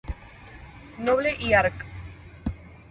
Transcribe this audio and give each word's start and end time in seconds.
Noble 0.97 1.35
y 1.39 1.53
arq. 1.53 1.85